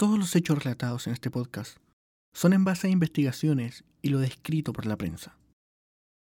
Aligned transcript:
Todos 0.00 0.18
los 0.18 0.34
hechos 0.34 0.64
relatados 0.64 1.06
en 1.06 1.12
este 1.12 1.30
podcast 1.30 1.76
son 2.34 2.54
en 2.54 2.64
base 2.64 2.86
a 2.86 2.90
investigaciones 2.90 3.84
y 4.00 4.08
lo 4.08 4.18
descrito 4.18 4.72
por 4.72 4.86
la 4.86 4.96
prensa. 4.96 5.36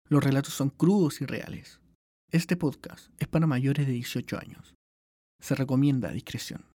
Los 0.08 0.24
relatos 0.24 0.52
son 0.52 0.68
crudos 0.68 1.20
y 1.20 1.26
reales. 1.26 1.78
Este 2.32 2.56
podcast 2.56 3.12
es 3.20 3.28
para 3.28 3.46
mayores 3.46 3.86
de 3.86 3.92
18 3.92 4.36
años. 4.36 4.74
Se 5.40 5.54
recomienda 5.54 6.10
discreción. 6.10 6.71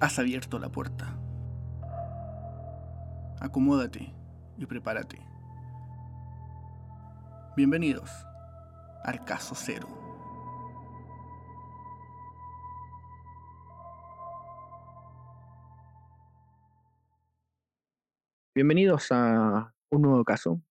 Has 0.00 0.16
abierto 0.20 0.60
la 0.60 0.68
puerta. 0.68 1.18
Acomódate 3.40 4.14
y 4.56 4.64
prepárate. 4.64 5.18
Bienvenidos 7.56 8.08
al 9.02 9.24
caso 9.24 9.56
cero. 9.56 9.88
Bienvenidos 18.54 19.08
a 19.10 19.74
un 19.90 20.02
nuevo 20.02 20.24
caso 20.24 20.62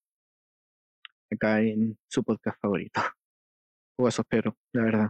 acá 1.30 1.60
en 1.60 1.98
su 2.08 2.24
podcast 2.24 2.60
favorito. 2.62 3.02
O 4.00 4.08
eso 4.08 4.22
espero, 4.22 4.56
la 4.74 4.84
verdad. 4.84 5.10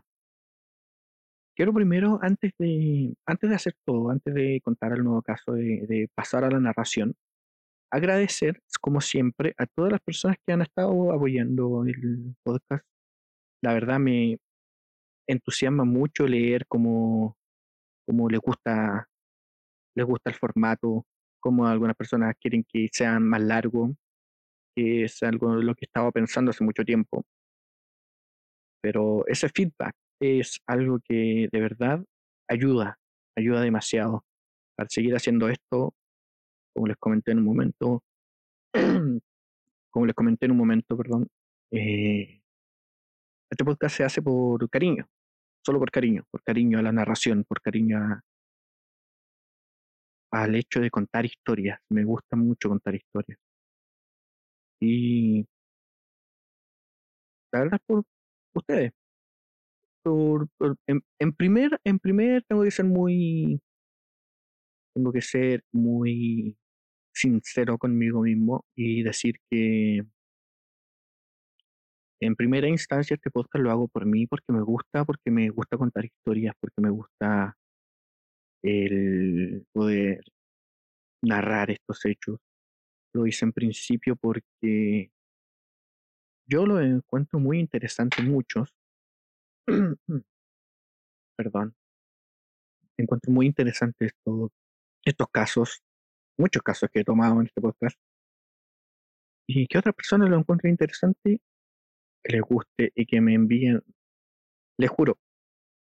Quiero 1.58 1.74
primero, 1.74 2.20
antes 2.22 2.52
de, 2.60 3.16
antes 3.26 3.50
de 3.50 3.56
hacer 3.56 3.74
todo, 3.84 4.12
antes 4.12 4.32
de 4.32 4.62
contar 4.64 4.94
el 4.94 5.04
nuevo 5.04 5.24
caso, 5.24 5.54
de, 5.54 6.08
pasar 6.14 6.44
a 6.44 6.52
la 6.52 6.60
narración, 6.60 7.16
agradecer, 7.92 8.62
como 8.82 9.02
siempre, 9.02 9.56
a 9.58 9.66
todas 9.66 9.92
las 9.94 10.02
personas 10.02 10.38
que 10.46 10.54
han 10.54 10.62
estado 10.62 11.12
apoyando 11.12 11.84
el 11.86 12.36
podcast. 12.44 12.86
La 13.64 13.74
verdad 13.74 14.00
me 14.00 14.38
entusiasma 15.28 15.86
mucho 15.86 16.28
leer 16.28 16.68
cómo, 16.68 17.36
cómo 18.08 18.30
les 18.30 18.42
gusta, 18.42 19.10
les 19.96 20.06
gusta 20.06 20.30
el 20.32 20.38
formato, 20.38 21.06
cómo 21.42 21.68
algunas 21.68 21.96
personas 21.96 22.36
quieren 22.40 22.66
que 22.72 22.88
sean 22.92 23.24
más 23.28 23.42
largo, 23.42 23.96
que 24.76 25.06
es 25.06 25.24
algo 25.24 25.58
de 25.58 25.64
lo 25.64 25.76
que 25.76 25.86
estaba 25.86 26.12
pensando 26.12 26.52
hace 26.52 26.64
mucho 26.64 26.84
tiempo. 26.86 27.26
Pero 28.82 29.26
ese 29.28 29.50
feedback 29.50 29.96
es 30.20 30.60
algo 30.68 31.00
que 31.04 31.48
de 31.52 31.60
verdad 31.60 32.04
ayuda, 32.48 32.98
ayuda 33.38 33.62
demasiado 33.62 34.26
para 34.76 34.90
seguir 34.90 35.16
haciendo 35.16 35.50
esto, 35.50 35.94
como 36.74 36.88
les 36.88 36.98
comenté 36.98 37.32
en 37.32 37.40
un 37.40 37.46
momento, 37.46 38.04
como 39.92 40.06
les 40.06 40.16
comenté 40.16 40.46
en 40.48 40.52
un 40.54 40.58
momento, 40.58 40.98
perdón, 40.98 41.28
eh, 41.72 42.42
este 43.52 43.66
podcast 43.66 43.98
se 43.98 44.04
hace 44.06 44.22
por 44.22 44.70
cariño, 44.70 45.06
solo 45.66 45.80
por 45.80 45.92
cariño, 45.92 46.24
por 46.32 46.44
cariño 46.44 46.80
a 46.80 46.84
la 46.84 46.92
narración, 46.94 47.46
por 47.48 47.62
cariño 47.62 47.98
a- 48.00 48.22
al 50.32 50.56
hecho 50.56 50.80
de 50.80 50.90
contar 50.90 51.26
historias. 51.26 51.82
Me 51.90 52.06
gusta 52.06 52.38
mucho 52.38 52.70
contar 52.70 52.96
historias. 52.96 53.38
Y 54.80 55.46
la 57.52 57.60
verdad 57.62 57.80
por 57.86 58.04
ustedes. 58.54 58.92
En, 60.88 61.02
en 61.20 61.34
primer, 61.34 61.80
en 61.84 62.00
primer 62.00 62.44
tengo 62.44 62.64
que 62.64 62.72
ser 62.72 62.86
muy, 62.86 63.62
tengo 64.96 65.12
que 65.12 65.22
ser 65.22 65.64
muy 65.72 66.58
sincero 67.14 67.78
conmigo 67.78 68.22
mismo 68.22 68.66
y 68.76 69.04
decir 69.04 69.36
que 69.50 70.02
en 72.20 72.36
primera 72.36 72.68
instancia 72.68 73.16
este 73.16 73.32
podcast 73.32 73.64
lo 73.64 73.72
hago 73.72 73.88
por 73.88 74.06
mí, 74.06 74.28
porque 74.28 74.52
me 74.52 74.62
gusta, 74.62 75.06
porque 75.06 75.32
me 75.32 75.50
gusta 75.50 75.78
contar 75.78 76.06
historias, 76.06 76.56
porque 76.60 76.82
me 76.82 76.90
gusta 76.90 77.56
el 78.64 79.66
poder 79.72 80.24
narrar 81.24 81.72
estos 81.72 82.06
hechos. 82.06 82.40
Lo 83.14 83.28
hice 83.28 83.46
en 83.46 83.54
principio 83.54 84.16
porque 84.16 85.12
yo 86.50 86.66
lo 86.66 86.80
encuentro 86.80 87.40
muy 87.40 87.60
interesante 87.60 88.24
muchos. 88.24 88.74
Perdón. 91.38 91.76
Encuentro 92.98 93.32
muy 93.32 93.46
interesante 93.46 94.06
esto, 94.06 94.52
estos 95.06 95.28
casos, 95.32 95.84
muchos 96.38 96.64
casos 96.64 96.90
que 96.92 97.02
he 97.02 97.04
tomado 97.04 97.40
en 97.40 97.48
este 97.48 97.62
podcast. 97.62 97.98
Y 99.48 99.68
que 99.68 99.78
otras 99.78 99.96
personas 99.96 100.30
lo 100.30 100.38
encuentren 100.38 100.72
interesante, 100.72 101.42
que 102.24 102.34
les 102.34 102.42
guste 102.42 102.92
y 102.96 103.06
que 103.06 103.22
me 103.22 103.34
envíen, 103.34 103.82
les 104.78 104.90
juro, 104.90 105.20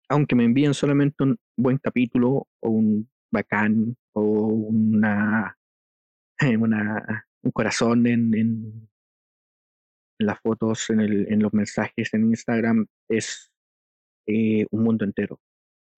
aunque 0.08 0.34
me 0.34 0.44
envíen 0.44 0.74
solamente 0.74 1.24
un 1.24 1.38
buen 1.56 1.78
capítulo 1.78 2.48
o 2.60 2.68
un 2.68 3.08
bacán 3.32 3.96
o 4.12 4.22
una, 4.22 5.56
una 6.60 7.26
un 7.42 7.50
corazón 7.52 8.06
en 8.06 8.88
las 10.18 10.40
fotos, 10.40 10.90
en, 10.90 11.00
el, 11.00 11.32
en 11.32 11.42
los 11.42 11.52
mensajes 11.52 12.12
en 12.14 12.24
Instagram, 12.24 12.86
es 13.08 13.53
eh, 14.26 14.66
un 14.70 14.82
mundo 14.84 15.04
entero. 15.04 15.40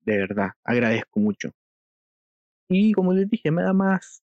De 0.03 0.19
verdad, 0.19 0.51
agradezco 0.65 1.21
mucho. 1.21 1.51
Y 2.69 2.93
como 2.93 3.13
les 3.13 3.29
dije, 3.29 3.51
me 3.51 3.63
da 3.65 3.73
más 3.73 4.23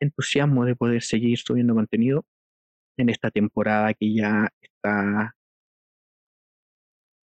entusiasmo 0.00 0.64
de 0.64 0.76
poder 0.76 1.02
seguir 1.02 1.38
subiendo 1.38 1.74
contenido 1.74 2.24
en 2.98 3.10
esta 3.10 3.30
temporada 3.30 3.94
que 3.94 4.14
ya 4.14 4.48
está 4.62 5.34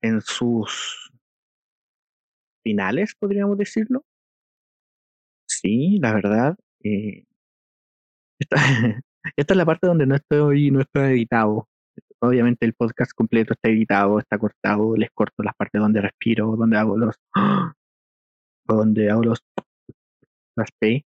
en 0.02 0.22
sus 0.22 1.12
finales, 2.64 3.16
podríamos 3.18 3.58
decirlo. 3.58 4.04
Sí, 5.48 5.98
la 6.00 6.14
verdad. 6.14 6.56
eh, 6.84 7.24
esta, 8.40 8.58
esta 9.38 9.54
es 9.54 9.58
la 9.58 9.66
parte 9.66 9.88
donde 9.88 10.06
no 10.06 10.16
estoy, 10.16 10.72
no 10.72 10.82
estoy 10.82 11.04
editado. 11.14 11.68
Obviamente 12.28 12.66
el 12.66 12.74
podcast 12.74 13.12
completo 13.14 13.54
está 13.54 13.70
editado, 13.70 14.20
está 14.20 14.38
cortado, 14.38 14.96
les 14.96 15.10
corto 15.14 15.44
las 15.44 15.56
partes 15.56 15.82
donde 15.82 16.02
respiro, 16.02 16.56
donde 16.56 16.78
hago 16.78 16.98
los 16.98 17.16
donde 18.68 19.10
hago 19.10 19.24
los 19.24 19.40
las 20.56 20.70
P. 20.80 21.06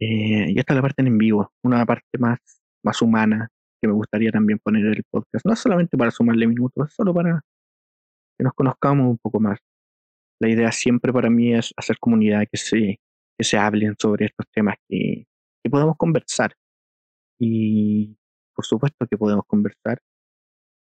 Eh, 0.00 0.46
y 0.50 0.58
esta 0.58 0.72
es 0.72 0.76
la 0.76 0.82
parte 0.82 1.02
en 1.02 1.16
vivo, 1.16 1.52
una 1.62 1.84
parte 1.86 2.18
más, 2.18 2.38
más 2.84 3.00
humana 3.02 3.48
que 3.80 3.88
me 3.88 3.94
gustaría 3.94 4.30
también 4.30 4.58
poner 4.60 4.86
en 4.86 4.94
el 4.94 5.04
podcast. 5.10 5.44
No 5.44 5.56
solamente 5.56 5.96
para 5.98 6.10
sumarle 6.10 6.46
minutos, 6.46 6.92
solo 6.94 7.12
para 7.12 7.40
que 8.38 8.44
nos 8.44 8.54
conozcamos 8.54 9.08
un 9.10 9.18
poco 9.18 9.40
más. 9.40 9.58
La 10.40 10.48
idea 10.48 10.72
siempre 10.72 11.12
para 11.12 11.30
mí 11.30 11.54
es 11.54 11.72
hacer 11.76 11.98
comunidad, 11.98 12.44
que 12.50 12.58
se, 12.58 13.00
que 13.38 13.44
se 13.44 13.58
hablen 13.58 13.94
sobre 13.98 14.26
estos 14.26 14.46
temas, 14.52 14.76
que, 14.88 15.26
que 15.62 15.70
podamos 15.70 15.96
conversar. 15.96 16.54
Y 17.40 18.16
por 18.54 18.64
supuesto 18.66 19.06
que 19.06 19.16
podemos 19.18 19.44
conversar. 19.46 20.00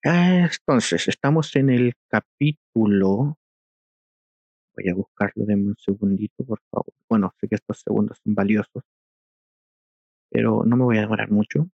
Ah, 0.04 0.48
Entonces, 0.50 1.08
estamos 1.08 1.54
en 1.56 1.70
el 1.70 1.94
capítulo. 2.08 3.36
Voy 4.76 4.88
a 4.88 4.94
buscarlo, 4.94 5.44
denme 5.44 5.68
un 5.68 5.76
segundito, 5.76 6.44
por 6.44 6.60
favor. 6.70 6.92
Bueno, 7.08 7.32
sé 7.40 7.48
que 7.48 7.56
estos 7.56 7.80
segundos 7.80 8.18
son 8.24 8.34
valiosos, 8.34 8.82
pero 10.30 10.64
no 10.64 10.76
me 10.76 10.84
voy 10.84 10.98
a 10.98 11.02
demorar 11.02 11.30
mucho. 11.30 11.68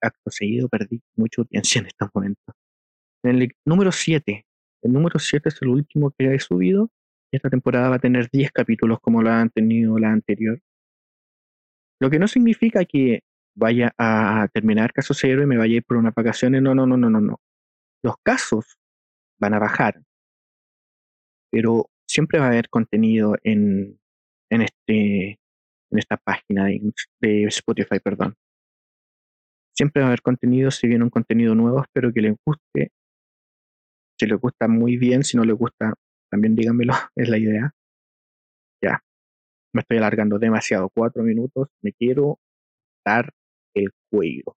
Acto 0.00 0.30
seguido, 0.30 0.68
perdí 0.68 1.02
mucha 1.16 1.42
audiencia 1.42 1.80
en 1.80 1.86
este 1.86 2.04
momento. 2.12 2.52
En 3.22 3.42
el 3.42 3.52
número 3.64 3.92
7. 3.92 4.44
El 4.82 4.92
número 4.92 5.18
7 5.18 5.48
es 5.48 5.62
el 5.62 5.68
último 5.68 6.10
que 6.10 6.34
he 6.34 6.40
subido. 6.40 6.90
Esta 7.32 7.50
temporada 7.50 7.88
va 7.88 7.96
a 7.96 8.00
tener 8.00 8.28
10 8.30 8.52
capítulos 8.52 8.98
como 9.00 9.22
lo 9.22 9.30
han 9.30 9.50
tenido 9.50 9.98
la 9.98 10.12
anterior. 10.12 10.60
Lo 12.00 12.10
que 12.10 12.18
no 12.18 12.28
significa 12.28 12.84
que 12.84 13.22
vaya 13.54 13.94
a 13.98 14.48
terminar 14.52 14.92
caso 14.92 15.14
cero 15.14 15.42
y 15.42 15.46
me 15.46 15.56
vaya 15.56 15.74
a 15.74 15.76
ir 15.76 15.84
por 15.84 15.96
unas 15.96 16.14
vacaciones. 16.14 16.62
No, 16.62 16.74
no, 16.74 16.86
no, 16.86 16.96
no, 16.96 17.10
no, 17.10 17.20
no. 17.20 17.40
Los 18.02 18.16
casos 18.22 18.76
van 19.38 19.54
a 19.54 19.58
bajar, 19.58 20.02
pero 21.50 21.88
siempre 22.06 22.38
va 22.38 22.46
a 22.46 22.48
haber 22.48 22.68
contenido 22.68 23.36
en, 23.42 23.98
en, 24.50 24.62
este, 24.62 25.38
en 25.90 25.98
esta 25.98 26.16
página 26.16 26.66
de, 26.66 26.92
de 27.20 27.44
Spotify, 27.44 28.00
perdón. 28.02 28.34
Siempre 29.76 30.02
va 30.02 30.06
a 30.06 30.10
haber 30.10 30.22
contenido, 30.22 30.70
si 30.70 30.86
viene 30.86 31.04
un 31.04 31.10
contenido 31.10 31.54
nuevo, 31.54 31.82
espero 31.82 32.12
que 32.12 32.20
les 32.20 32.36
guste. 32.44 32.92
Si 34.18 34.26
les 34.26 34.40
gusta 34.40 34.68
muy 34.68 34.96
bien, 34.96 35.24
si 35.24 35.36
no 35.36 35.44
les 35.44 35.56
gusta, 35.56 35.94
también 36.30 36.54
díganmelo, 36.54 36.92
es 37.16 37.28
la 37.28 37.38
idea. 37.38 37.74
Ya, 38.82 39.00
me 39.72 39.80
estoy 39.80 39.98
alargando 39.98 40.38
demasiado, 40.38 40.90
cuatro 40.94 41.22
minutos, 41.22 41.68
me 41.82 41.92
quiero 41.92 42.38
dar 43.04 43.32
el 43.74 43.90
cuello. 44.10 44.56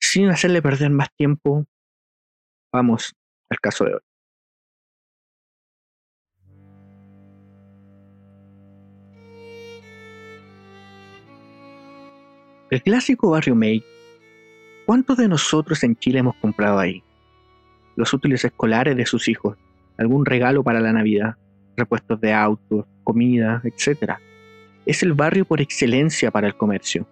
Sin 0.00 0.28
hacerle 0.28 0.62
perder 0.62 0.90
más 0.90 1.08
tiempo, 1.16 1.64
vamos 2.72 3.12
al 3.50 3.60
caso 3.60 3.84
de 3.84 3.94
hoy. 3.94 4.00
El 12.70 12.82
clásico 12.82 13.30
barrio 13.30 13.54
May. 13.54 13.84
¿Cuántos 14.86 15.16
de 15.16 15.28
nosotros 15.28 15.84
en 15.84 15.96
Chile 15.96 16.18
hemos 16.18 16.34
comprado 16.36 16.78
ahí? 16.78 17.04
Los 17.94 18.12
útiles 18.12 18.44
escolares 18.44 18.96
de 18.96 19.06
sus 19.06 19.28
hijos, 19.28 19.56
algún 19.96 20.26
regalo 20.26 20.64
para 20.64 20.80
la 20.80 20.92
Navidad, 20.92 21.36
repuestos 21.76 22.20
de 22.20 22.32
autos, 22.32 22.86
comida, 23.04 23.62
etc. 23.64 24.14
Es 24.86 25.02
el 25.02 25.12
barrio 25.12 25.44
por 25.44 25.60
excelencia 25.60 26.30
para 26.30 26.48
el 26.48 26.56
comercio. 26.56 27.06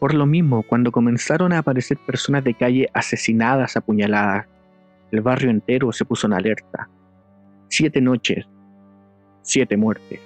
Por 0.00 0.14
lo 0.14 0.24
mismo, 0.24 0.62
cuando 0.62 0.90
comenzaron 0.90 1.52
a 1.52 1.58
aparecer 1.58 1.98
personas 1.98 2.42
de 2.42 2.54
calle 2.54 2.88
asesinadas, 2.94 3.76
apuñaladas, 3.76 4.46
el 5.12 5.20
barrio 5.20 5.50
entero 5.50 5.92
se 5.92 6.06
puso 6.06 6.26
en 6.26 6.32
alerta. 6.32 6.88
Siete 7.68 8.00
noches, 8.00 8.46
siete 9.42 9.76
muertes. 9.76 10.18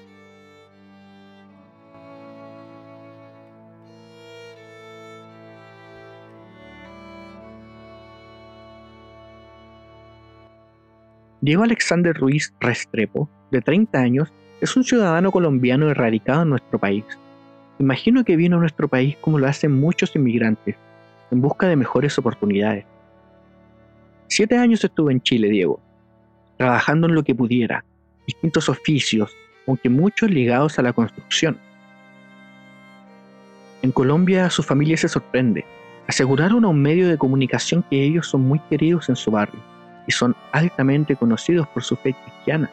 Diego 11.40 11.64
Alexander 11.64 12.16
Ruiz 12.16 12.54
Restrepo, 12.60 13.28
de 13.50 13.60
30 13.60 13.98
años, 13.98 14.32
es 14.60 14.76
un 14.76 14.84
ciudadano 14.84 15.32
colombiano 15.32 15.90
erradicado 15.90 16.44
en 16.44 16.50
nuestro 16.50 16.78
país. 16.78 17.04
Imagino 17.78 18.24
que 18.24 18.36
vino 18.36 18.56
a 18.56 18.60
nuestro 18.60 18.88
país 18.88 19.16
como 19.20 19.38
lo 19.38 19.46
hacen 19.46 19.72
muchos 19.72 20.14
inmigrantes, 20.14 20.76
en 21.30 21.40
busca 21.40 21.66
de 21.66 21.76
mejores 21.76 22.16
oportunidades. 22.18 22.84
Siete 24.28 24.56
años 24.56 24.84
estuve 24.84 25.12
en 25.12 25.20
Chile, 25.20 25.48
Diego, 25.48 25.80
trabajando 26.56 27.08
en 27.08 27.14
lo 27.14 27.24
que 27.24 27.34
pudiera, 27.34 27.84
distintos 28.26 28.68
oficios, 28.68 29.36
aunque 29.66 29.88
muchos 29.88 30.30
ligados 30.30 30.78
a 30.78 30.82
la 30.82 30.92
construcción. 30.92 31.58
En 33.82 33.92
Colombia 33.92 34.48
su 34.50 34.62
familia 34.62 34.96
se 34.96 35.08
sorprende. 35.08 35.64
Aseguraron 36.06 36.64
a 36.64 36.68
un 36.68 36.80
medio 36.80 37.08
de 37.08 37.18
comunicación 37.18 37.84
que 37.90 38.02
ellos 38.02 38.28
son 38.28 38.42
muy 38.42 38.58
queridos 38.70 39.08
en 39.08 39.16
su 39.16 39.30
barrio 39.30 39.60
y 40.06 40.12
son 40.12 40.36
altamente 40.52 41.16
conocidos 41.16 41.66
por 41.68 41.82
su 41.82 41.96
fe 41.96 42.14
cristiana. 42.14 42.70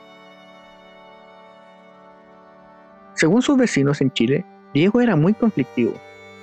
Según 3.14 3.42
sus 3.42 3.58
vecinos 3.58 4.02
en 4.02 4.12
Chile, 4.12 4.46
Diego 4.74 5.02
era 5.02 5.18
muy 5.18 5.34
conflictivo. 5.34 5.94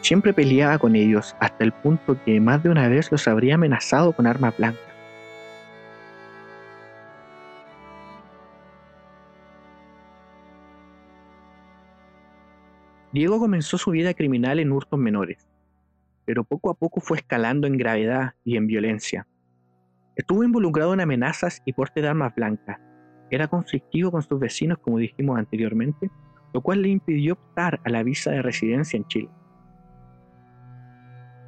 Siempre 0.03 0.35
peleaba 0.35 0.79
con 0.79 0.95
ellos 0.97 1.35
hasta 1.41 1.65
el 1.65 1.73
punto 1.73 2.23
que 2.25 2.41
más 2.41 2.63
de 2.63 2.69
una 2.69 2.87
vez 2.87 3.11
los 3.11 3.27
habría 3.27 3.55
amenazado 3.55 4.13
con 4.13 4.27
armas 4.27 4.57
blancas. 4.57 4.83
Diego 13.13 13.39
comenzó 13.39 13.79
su 13.79 13.91
vida 13.93 14.13
criminal 14.13 14.59
en 14.59 14.71
hurtos 14.73 14.99
menores, 14.99 15.49
pero 16.27 16.45
poco 16.45 16.71
a 16.71 16.75
poco 16.75 17.01
fue 17.01 17.17
escalando 17.17 17.67
en 17.67 17.79
gravedad 17.79 18.35
y 18.45 18.59
en 18.59 18.67
violencia. 18.67 19.27
Estuvo 20.15 20.45
involucrado 20.45 20.93
en 20.93 21.01
amenazas 21.01 21.63
y 21.65 21.73
porte 21.73 22.03
de 22.03 22.09
armas 22.09 22.35
blancas. 22.35 22.79
Era 23.31 23.49
conflictivo 23.49 24.11
con 24.11 24.23
sus 24.23 24.39
vecinos, 24.39 24.79
como 24.79 24.99
dijimos 24.99 25.39
anteriormente, 25.39 26.11
lo 26.53 26.61
cual 26.61 26.83
le 26.83 26.89
impidió 26.89 27.35
optar 27.35 27.81
a 27.85 27.91
la 27.91 28.03
visa 28.03 28.31
de 28.31 28.43
residencia 28.43 28.97
en 28.97 29.07
Chile. 29.07 29.31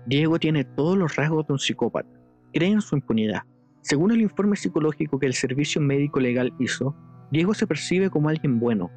Diego 0.06 0.38
tiene 0.38 0.64
todos 0.64 0.96
los 0.96 1.16
rasgos 1.16 1.46
de 1.46 1.52
un 1.52 1.58
psicópata. 1.58 2.08
Cree 2.52 2.70
en 2.70 2.80
su 2.80 2.96
impunidad. 2.96 3.42
Según 3.82 4.10
el 4.10 4.20
informe 4.20 4.56
psicológico 4.56 5.18
que 5.18 5.26
el 5.26 5.34
Servicio 5.34 5.80
Médico 5.80 6.20
Legal 6.20 6.52
hizo, 6.58 6.96
Diego 7.30 7.54
se 7.54 7.66
percibe 7.66 8.10
como 8.10 8.28
alguien 8.28 8.58
bueno. 8.58 8.90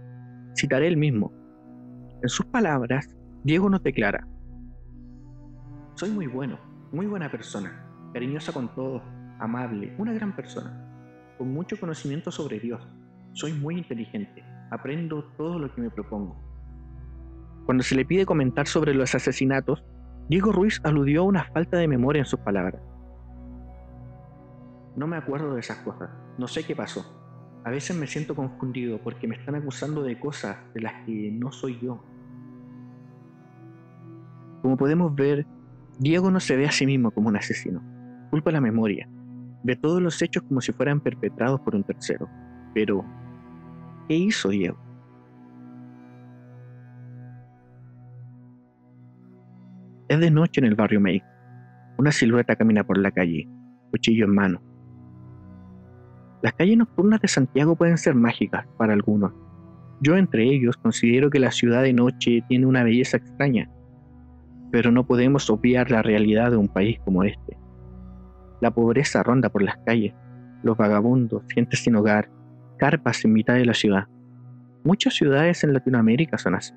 Citaré 0.55 0.87
el 0.87 0.97
mismo. 0.97 1.31
En 2.21 2.29
sus 2.29 2.45
palabras, 2.45 3.15
Diego 3.43 3.69
nos 3.69 3.83
declara, 3.83 4.27
Soy 5.95 6.09
muy 6.09 6.27
bueno, 6.27 6.57
muy 6.91 7.05
buena 7.05 7.29
persona, 7.29 7.85
cariñosa 8.13 8.51
con 8.51 8.73
todos, 8.73 9.03
amable, 9.39 9.93
una 9.97 10.13
gran 10.13 10.35
persona, 10.35 11.35
con 11.37 11.53
mucho 11.53 11.79
conocimiento 11.79 12.31
sobre 12.31 12.59
Dios. 12.59 12.81
Soy 13.33 13.53
muy 13.53 13.77
inteligente, 13.77 14.43
aprendo 14.71 15.23
todo 15.37 15.59
lo 15.59 15.73
que 15.73 15.81
me 15.81 15.89
propongo. 15.89 16.35
Cuando 17.65 17.83
se 17.83 17.95
le 17.95 18.05
pide 18.05 18.25
comentar 18.25 18.67
sobre 18.67 18.93
los 18.93 19.15
asesinatos, 19.15 19.83
Diego 20.29 20.51
Ruiz 20.51 20.81
aludió 20.83 21.21
a 21.21 21.25
una 21.25 21.43
falta 21.45 21.77
de 21.77 21.87
memoria 21.87 22.19
en 22.19 22.25
sus 22.25 22.39
palabras. 22.39 22.81
No 24.95 25.07
me 25.07 25.17
acuerdo 25.17 25.53
de 25.53 25.59
esas 25.59 25.77
cosas, 25.77 26.09
no 26.37 26.47
sé 26.47 26.65
qué 26.65 26.75
pasó. 26.75 27.05
A 27.65 27.69
veces 27.69 27.97
me 27.97 28.07
siento 28.07 28.35
confundido 28.35 28.99
porque 28.99 29.27
me 29.27 29.35
están 29.35 29.55
acusando 29.55 30.03
de 30.03 30.19
cosas 30.19 30.57
de 30.73 30.81
las 30.81 31.05
que 31.05 31.31
no 31.31 31.51
soy 31.51 31.79
yo. 31.79 32.03
Como 34.61 34.77
podemos 34.77 35.13
ver, 35.15 35.45
Diego 35.99 36.31
no 36.31 36.39
se 36.39 36.55
ve 36.55 36.65
a 36.65 36.71
sí 36.71 36.85
mismo 36.85 37.11
como 37.11 37.29
un 37.29 37.37
asesino, 37.37 37.81
culpa 38.29 38.51
la 38.51 38.61
memoria, 38.61 39.07
ve 39.63 39.75
todos 39.75 40.01
los 40.01 40.21
hechos 40.21 40.43
como 40.43 40.61
si 40.61 40.71
fueran 40.73 40.99
perpetrados 40.99 41.61
por 41.61 41.75
un 41.75 41.83
tercero. 41.83 42.27
Pero, 42.73 43.05
¿qué 44.07 44.15
hizo 44.15 44.49
Diego? 44.49 44.77
Es 50.09 50.19
de 50.19 50.31
noche 50.31 50.59
en 50.59 50.65
el 50.65 50.75
barrio 50.75 51.01
May. 51.01 51.23
Una 51.97 52.11
silueta 52.11 52.55
camina 52.55 52.83
por 52.83 52.97
la 52.97 53.11
calle, 53.11 53.47
cuchillo 53.91 54.25
en 54.25 54.35
mano. 54.35 54.61
Las 56.41 56.53
calles 56.53 56.77
nocturnas 56.77 57.21
de 57.21 57.27
Santiago 57.27 57.75
pueden 57.75 57.97
ser 57.97 58.15
mágicas 58.15 58.67
para 58.77 58.93
algunos. 58.93 59.31
Yo 60.01 60.17
entre 60.17 60.43
ellos 60.43 60.75
considero 60.75 61.29
que 61.29 61.39
la 61.39 61.51
ciudad 61.51 61.83
de 61.83 61.93
noche 61.93 62.43
tiene 62.49 62.65
una 62.65 62.83
belleza 62.83 63.17
extraña, 63.17 63.71
pero 64.71 64.91
no 64.91 65.07
podemos 65.07 65.49
obviar 65.49 65.89
la 65.89 66.01
realidad 66.01 66.51
de 66.51 66.57
un 66.57 66.67
país 66.67 66.99
como 67.05 67.23
este. 67.23 67.57
La 68.59 68.71
pobreza 68.71 69.23
ronda 69.23 69.49
por 69.49 69.61
las 69.63 69.77
calles, 69.85 70.13
los 70.63 70.75
vagabundos, 70.75 71.43
gente 71.53 71.77
sin 71.77 71.95
hogar, 71.95 72.29
carpas 72.83 73.23
en 73.23 73.31
mitad 73.31 73.53
de 73.53 73.65
la 73.65 73.73
ciudad. 73.73 74.09
Muchas 74.83 75.13
ciudades 75.13 75.63
en 75.63 75.71
Latinoamérica 75.71 76.37
son 76.37 76.55
así. 76.55 76.73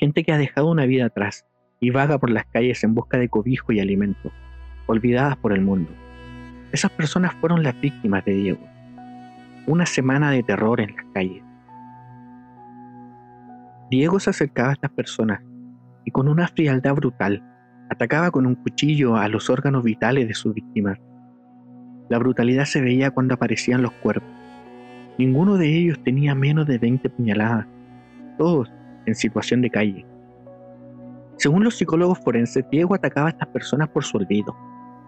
Gente 0.00 0.24
que 0.24 0.32
ha 0.32 0.36
dejado 0.36 0.68
una 0.68 0.84
vida 0.84 1.06
atrás 1.06 1.46
y 1.78 1.90
vaga 1.90 2.18
por 2.18 2.28
las 2.28 2.44
calles 2.46 2.82
en 2.82 2.92
busca 2.92 3.16
de 3.16 3.28
cobijo 3.28 3.70
y 3.70 3.78
alimento, 3.78 4.32
olvidadas 4.88 5.36
por 5.36 5.52
el 5.52 5.60
mundo. 5.60 5.92
Esas 6.72 6.90
personas 6.90 7.34
fueron 7.34 7.62
las 7.62 7.80
víctimas 7.80 8.24
de 8.24 8.32
Diego. 8.32 8.66
Una 9.68 9.86
semana 9.86 10.32
de 10.32 10.42
terror 10.42 10.80
en 10.80 10.96
las 10.96 11.04
calles. 11.14 11.44
Diego 13.92 14.18
se 14.18 14.30
acercaba 14.30 14.70
a 14.70 14.72
estas 14.72 14.90
personas 14.90 15.40
y 16.04 16.10
con 16.10 16.26
una 16.26 16.48
frialdad 16.48 16.94
brutal 16.94 17.44
Atacaba 17.88 18.32
con 18.32 18.46
un 18.46 18.56
cuchillo 18.56 19.14
a 19.14 19.28
los 19.28 19.48
órganos 19.50 19.84
vitales 19.84 20.26
de 20.26 20.34
sus 20.34 20.52
víctimas. 20.52 20.98
La 22.08 22.18
brutalidad 22.18 22.64
se 22.64 22.80
veía 22.80 23.12
cuando 23.12 23.34
aparecían 23.34 23.82
los 23.82 23.92
cuerpos. 23.92 24.35
Ninguno 25.18 25.56
de 25.56 25.74
ellos 25.74 25.98
tenía 26.04 26.34
menos 26.34 26.66
de 26.66 26.78
20 26.78 27.08
puñaladas, 27.10 27.66
todos 28.36 28.70
en 29.06 29.14
situación 29.14 29.62
de 29.62 29.70
calle. 29.70 30.06
Según 31.38 31.64
los 31.64 31.76
psicólogos 31.76 32.18
forenses, 32.18 32.64
Diego 32.70 32.94
atacaba 32.94 33.28
a 33.28 33.30
estas 33.30 33.48
personas 33.48 33.88
por 33.88 34.04
su 34.04 34.16
olvido, 34.18 34.54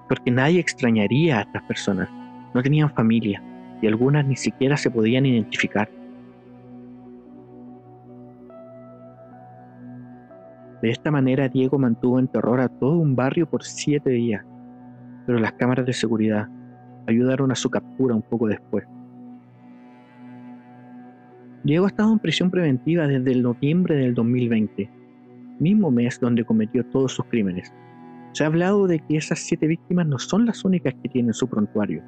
porque 0.08 0.30
nadie 0.30 0.60
extrañaría 0.60 1.38
a 1.38 1.42
estas 1.42 1.62
personas. 1.64 2.08
No 2.54 2.62
tenían 2.62 2.90
familia 2.90 3.42
y 3.82 3.86
algunas 3.86 4.26
ni 4.26 4.36
siquiera 4.36 4.76
se 4.76 4.90
podían 4.90 5.26
identificar. 5.26 5.90
De 10.80 10.90
esta 10.90 11.10
manera 11.10 11.48
Diego 11.48 11.78
mantuvo 11.78 12.18
en 12.18 12.28
terror 12.28 12.60
a 12.60 12.68
todo 12.68 12.98
un 12.98 13.16
barrio 13.16 13.48
por 13.48 13.64
siete 13.64 14.10
días, 14.10 14.44
pero 15.26 15.38
las 15.38 15.52
cámaras 15.52 15.84
de 15.84 15.92
seguridad 15.92 16.48
ayudaron 17.06 17.50
a 17.50 17.56
su 17.56 17.68
captura 17.68 18.14
un 18.14 18.22
poco 18.22 18.46
después. 18.46 18.86
Diego 21.68 21.84
ha 21.84 21.88
estado 21.88 22.10
en 22.14 22.18
prisión 22.18 22.50
preventiva 22.50 23.06
desde 23.06 23.30
el 23.30 23.42
noviembre 23.42 23.94
del 23.94 24.14
2020, 24.14 24.90
mismo 25.58 25.90
mes 25.90 26.18
donde 26.18 26.42
cometió 26.42 26.82
todos 26.86 27.12
sus 27.12 27.26
crímenes. 27.26 27.74
Se 28.32 28.42
ha 28.42 28.46
hablado 28.46 28.86
de 28.86 29.00
que 29.00 29.18
esas 29.18 29.40
siete 29.40 29.66
víctimas 29.66 30.06
no 30.06 30.18
son 30.18 30.46
las 30.46 30.64
únicas 30.64 30.94
que 31.02 31.10
tienen 31.10 31.34
su 31.34 31.46
prontuario. 31.46 32.02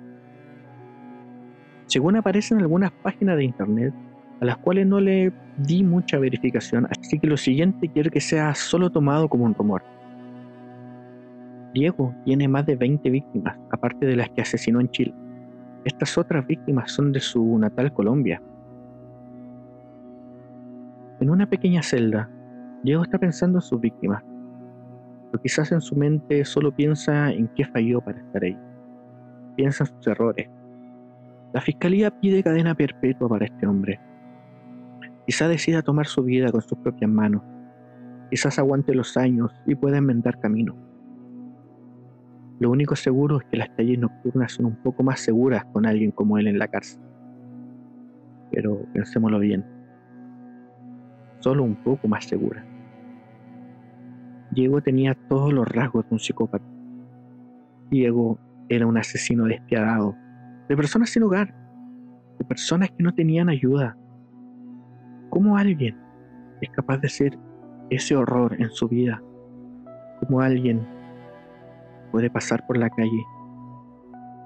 Según 1.89 2.17
aparece 2.17 2.55
en 2.55 2.63
algunas 2.63 2.91
páginas 3.03 3.37
de 3.37 3.45
internet, 3.45 3.93
a 4.41 4.47
las 4.47 4.57
cuales 4.57 4.87
no 4.87 4.99
le 4.99 5.31
di 5.59 5.85
mucha 5.85 6.19
verificación, 6.19 6.87
así 6.99 7.19
que 7.19 7.27
lo 7.27 7.37
siguiente 7.37 7.91
quiero 7.93 8.11
que 8.11 8.23
sea 8.23 8.55
solo 8.55 8.89
tomado 8.89 9.29
como 9.29 9.45
un 9.45 9.55
rumor. 9.55 9.83
Diego 11.75 12.15
tiene 12.25 12.49
más 12.49 12.65
de 12.65 12.77
20 12.77 13.11
víctimas, 13.11 13.59
aparte 13.71 14.07
de 14.07 14.17
las 14.17 14.31
que 14.31 14.41
asesinó 14.41 14.81
en 14.81 14.89
Chile. 14.89 15.15
Estas 15.85 16.17
otras 16.17 16.47
víctimas 16.47 16.91
son 16.91 17.13
de 17.13 17.21
su 17.21 17.59
natal 17.59 17.93
Colombia. 17.93 18.41
En 21.31 21.35
una 21.35 21.49
pequeña 21.49 21.81
celda, 21.81 22.29
Diego 22.83 23.05
está 23.05 23.17
pensando 23.17 23.59
en 23.59 23.63
sus 23.63 23.81
víctimas, 23.81 24.21
pero 25.31 25.41
quizás 25.41 25.71
en 25.71 25.81
su 25.81 25.95
mente 25.95 26.45
solo 26.45 26.75
piensa 26.75 27.31
en 27.31 27.47
qué 27.55 27.65
falló 27.67 28.01
para 28.01 28.19
estar 28.19 28.43
ahí. 28.43 28.59
Piensa 29.55 29.85
en 29.85 29.95
sus 29.95 30.07
errores. 30.09 30.51
La 31.53 31.61
fiscalía 31.61 32.11
pide 32.11 32.43
cadena 32.43 32.75
perpetua 32.75 33.29
para 33.29 33.45
este 33.45 33.65
hombre, 33.65 34.01
Quizá 35.25 35.47
decida 35.47 35.83
tomar 35.83 36.09
su 36.09 36.25
vida 36.25 36.51
con 36.51 36.63
sus 36.63 36.77
propias 36.79 37.09
manos. 37.09 37.43
Quizás 38.29 38.59
aguante 38.59 38.93
los 38.93 39.17
años 39.17 39.53
y 39.67 39.77
pueda 39.77 39.99
inventar 39.99 40.41
camino. 40.41 40.75
Lo 42.59 42.73
único 42.73 42.97
seguro 42.97 43.39
es 43.39 43.45
que 43.45 43.57
las 43.57 43.69
calles 43.69 44.01
nocturnas 44.01 44.51
son 44.51 44.67
un 44.67 44.83
poco 44.83 45.05
más 45.05 45.21
seguras 45.21 45.65
con 45.67 45.87
alguien 45.87 46.11
como 46.11 46.39
él 46.39 46.49
en 46.49 46.59
la 46.59 46.67
cárcel. 46.67 47.01
Pero 48.51 48.85
pensémoslo 48.93 49.39
bien. 49.39 49.80
Solo 51.41 51.65
un 51.65 51.77
poco 51.77 52.09
más 52.09 52.25
segura. 52.25 52.65
Diego 54.51 54.81
tenía 54.81 55.15
todos 55.29 55.53
los 55.53 55.67
rasgos 55.69 56.09
de 56.09 56.15
un 56.15 56.19
psicópata. 56.19 56.65
Diego 57.91 58.39
era 58.69 58.87
un 58.87 58.97
asesino 58.97 59.45
despiadado, 59.45 60.15
de 60.69 60.77
personas 60.77 61.11
sin 61.11 61.23
hogar, 61.25 61.55
de 62.39 62.45
personas 62.45 62.91
que 62.91 63.03
no 63.03 63.13
tenían 63.13 63.49
ayuda. 63.49 63.97
¿Cómo 65.29 65.57
alguien 65.57 65.97
es 66.61 66.71
capaz 66.71 66.99
de 66.99 67.09
ser 67.09 67.39
ese 67.91 68.17
horror 68.17 68.57
en 68.61 68.71
su 68.71 68.89
vida? 68.89 69.23
¿Cómo 70.21 70.41
alguien 70.41 70.87
puede 72.11 72.31
pasar 72.31 72.67
por 72.67 72.77
la 72.77 72.91
calle, 72.91 73.25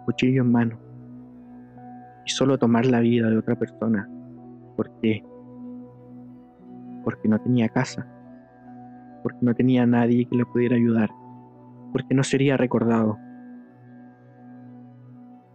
cuchillo 0.05 0.43
en 0.43 0.53
mano, 0.53 0.79
y 2.27 2.31
solo 2.31 2.59
tomar 2.59 2.87
la 2.87 3.01
vida 3.01 3.29
de 3.29 3.39
otra 3.39 3.57
persona. 3.57 4.09
¿Por 4.77 4.91
qué? 5.01 5.23
Porque 7.05 7.29
no 7.29 7.39
tenía 7.41 7.69
casa, 7.69 8.07
porque 9.23 9.39
no 9.43 9.55
tenía 9.55 9.87
nadie 9.87 10.27
que 10.27 10.37
le 10.37 10.47
pudiera 10.47 10.77
ayudar, 10.77 11.11
porque 11.93 12.15
no 12.15 12.23
sería 12.23 12.57
recordado. 12.57 13.19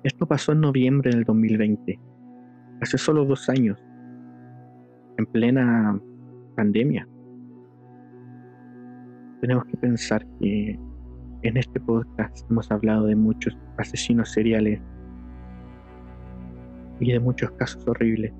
Esto 0.04 0.26
pasó 0.26 0.54
en 0.54 0.62
noviembre 0.62 1.12
del 1.12 1.24
2020, 1.24 2.00
hace 2.82 2.98
solo 2.98 3.26
dos 3.26 3.50
años, 3.50 3.84
en 5.18 5.26
plena 5.26 6.00
pandemia. 6.56 7.08
Tenemos 9.42 9.66
que 9.66 9.78
pensar 9.78 10.26
que 10.40 10.80
en 11.42 11.58
este 11.58 11.80
podcast 11.80 12.50
hemos 12.50 12.70
hablado 12.72 13.06
de 13.06 13.16
muchos 13.16 13.58
asesinos 13.78 14.32
seriales 14.32 14.82
y 17.00 17.12
de 17.12 17.20
muchos 17.20 17.52
casos 17.52 17.88
horribles. 17.88 18.34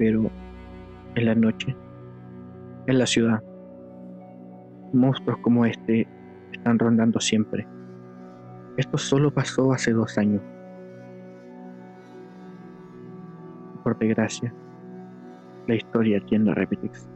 Pero 0.00 0.30
en 1.14 1.26
la 1.26 1.34
noche, 1.34 1.76
en 2.86 2.98
la 2.98 3.04
ciudad, 3.04 3.42
monstruos 4.94 5.38
como 5.42 5.66
este 5.66 6.08
están 6.50 6.78
rondando 6.78 7.20
siempre. 7.20 7.68
Esto 8.78 8.96
solo 8.96 9.30
pasó 9.30 9.74
hace 9.74 9.92
dos 9.92 10.16
años. 10.16 10.40
Por 13.84 13.98
desgracia, 13.98 14.54
la 15.66 15.74
historia 15.74 16.18
tiende 16.24 16.52
a 16.52 16.54
repetirse. 16.54 17.06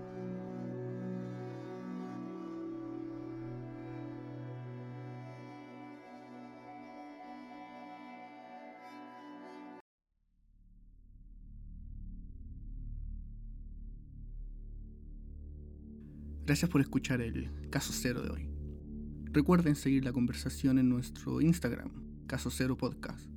Gracias 16.46 16.70
por 16.70 16.82
escuchar 16.82 17.22
el 17.22 17.50
caso 17.70 17.90
cero 17.94 18.20
de 18.22 18.28
hoy. 18.28 18.48
Recuerden 19.32 19.76
seguir 19.76 20.04
la 20.04 20.12
conversación 20.12 20.78
en 20.78 20.90
nuestro 20.90 21.40
Instagram, 21.40 21.90
Caso 22.26 22.50
Cero 22.50 22.76
Podcast. 22.76 23.30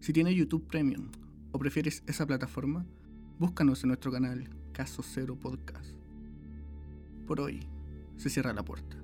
Si 0.00 0.12
tienes 0.12 0.34
YouTube 0.34 0.66
Premium 0.66 1.12
o 1.52 1.60
prefieres 1.60 2.02
esa 2.08 2.26
plataforma, 2.26 2.84
búscanos 3.38 3.84
en 3.84 3.88
nuestro 3.88 4.10
canal 4.10 4.50
Caso 4.72 5.04
Cero 5.04 5.38
Podcast. 5.40 5.94
Por 7.28 7.40
hoy 7.40 7.60
se 8.16 8.28
cierra 8.28 8.52
la 8.52 8.64
puerta, 8.64 8.96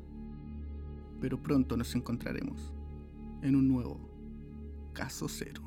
pero 1.20 1.40
pronto 1.40 1.76
nos 1.76 1.94
encontraremos 1.94 2.72
en 3.42 3.54
un 3.54 3.68
nuevo 3.68 4.90
Caso 4.92 5.28
Cero. 5.28 5.65